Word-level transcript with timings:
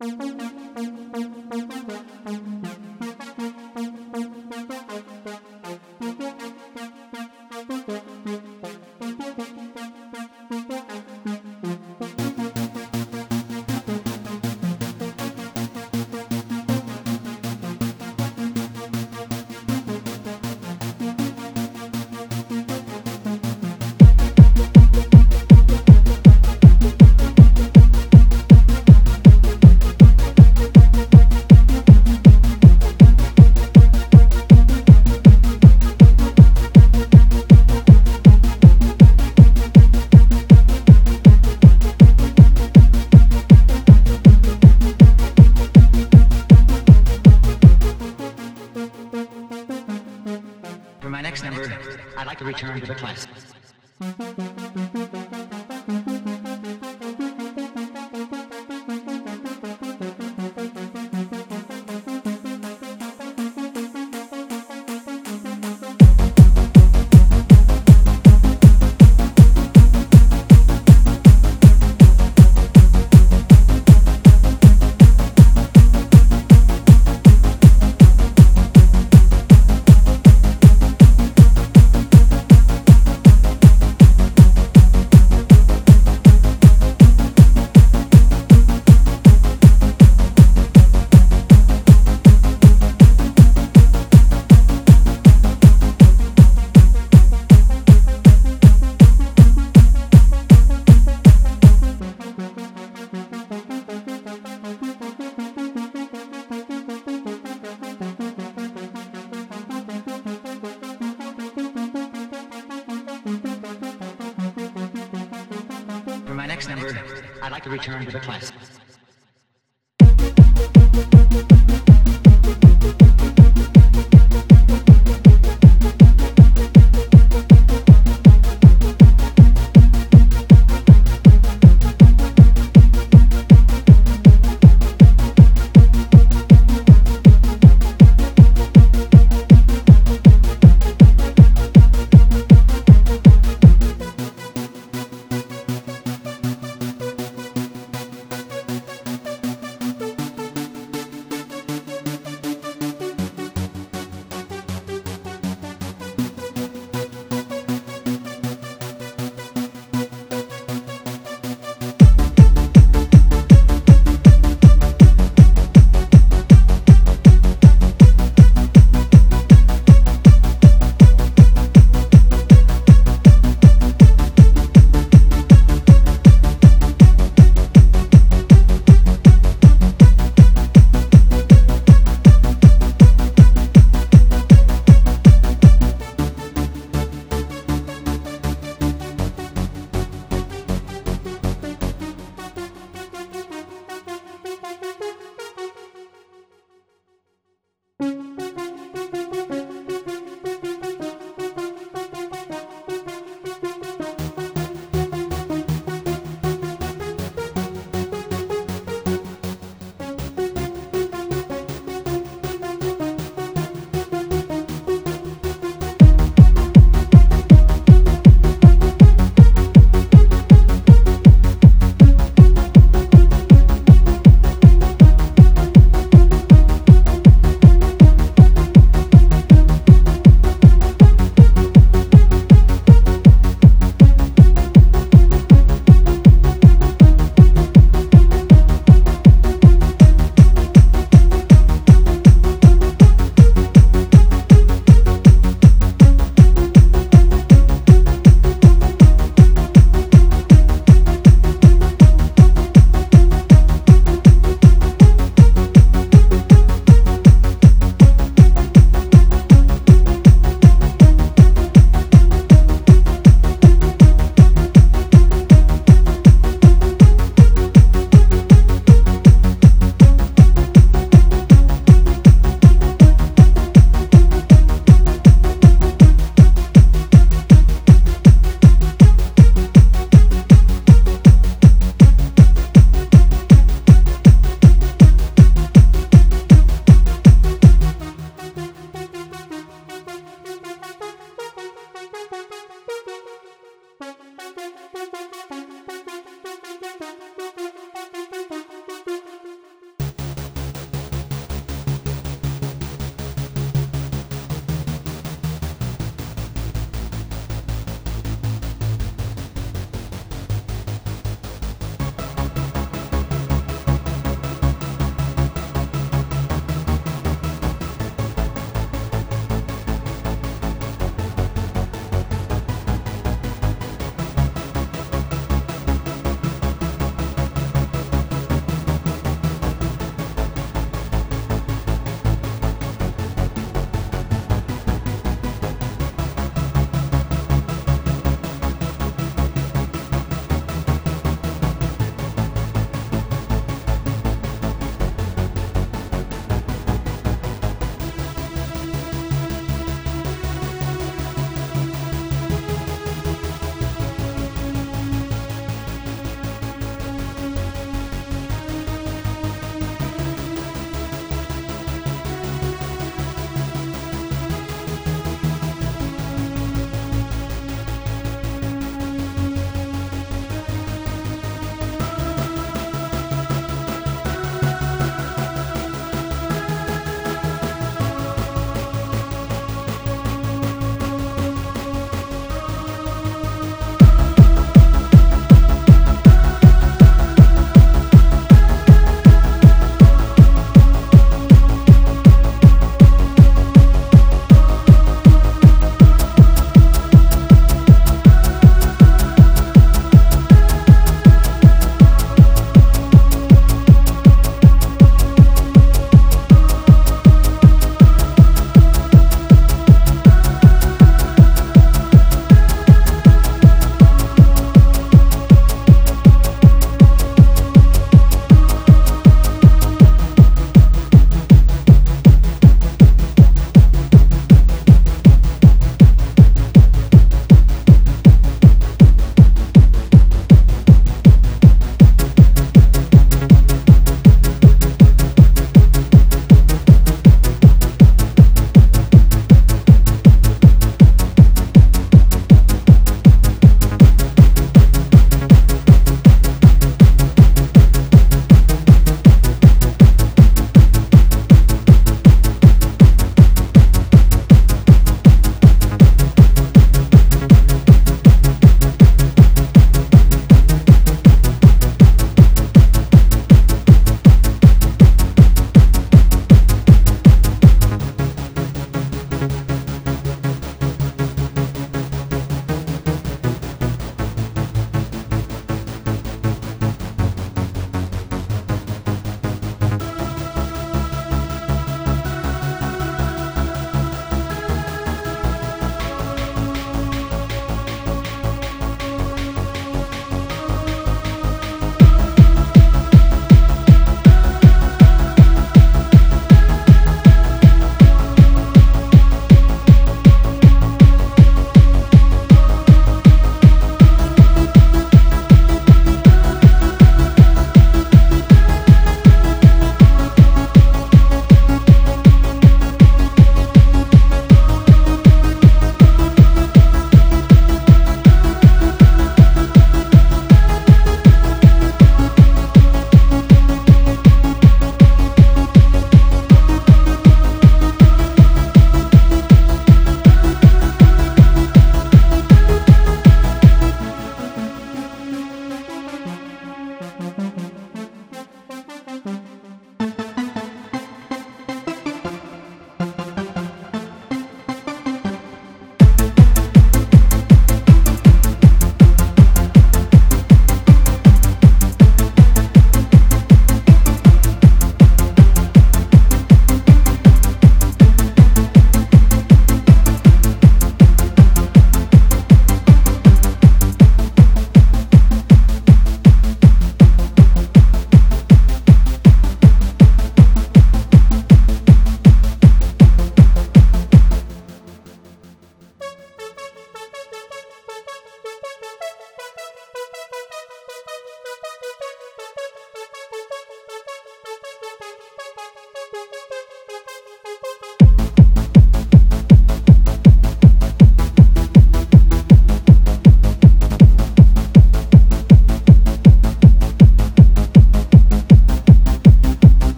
For 0.00 0.27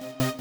you 0.00 0.31